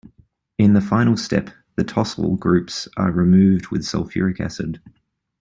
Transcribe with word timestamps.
In 0.57 0.73
the 0.73 0.81
final 0.81 1.15
step 1.15 1.51
the 1.75 1.83
tosyl 1.85 2.35
groups 2.39 2.87
are 2.97 3.11
removed 3.11 3.67
with 3.67 3.83
sulfuric 3.83 4.39
acid. 4.41 4.81